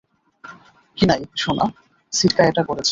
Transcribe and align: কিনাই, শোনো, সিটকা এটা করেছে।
কিনাই, 0.97 1.21
শোনো, 1.35 1.65
সিটকা 2.13 2.41
এটা 2.43 2.63
করেছে। 2.63 2.79